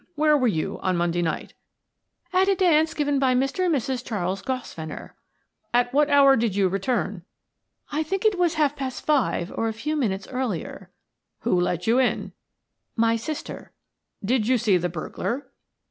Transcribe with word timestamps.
"Where 0.15 0.35
were 0.35 0.47
you 0.47 0.79
on 0.81 0.97
Monday 0.97 1.21
night?" 1.21 1.53
"At 2.33 2.47
a 2.47 2.55
dance 2.55 2.95
given 2.95 3.19
by 3.19 3.35
Mr. 3.35 3.65
and 3.67 3.75
Mrs. 3.75 4.03
Charles 4.03 4.41
Grosvenor." 4.41 5.15
"At 5.75 5.93
what 5.93 6.09
hour 6.09 6.35
did 6.35 6.55
you 6.55 6.67
return?" 6.69 7.21
"I 7.91 8.01
think 8.01 8.25
it 8.25 8.39
was 8.39 8.55
half 8.55 8.75
past 8.75 9.05
five 9.05 9.51
or 9.53 9.67
a 9.67 9.73
few 9.73 9.95
minutes 9.95 10.27
earlier." 10.29 10.89
"Who 11.41 11.51
let 11.61 11.85
you 11.85 11.99
in?" 11.99 12.33
"My 12.95 13.15
sister." 13.15 13.73
"Did 14.25 14.47
you 14.47 14.57
see 14.57 14.75
the 14.77 14.89
burglar?" 14.89 15.51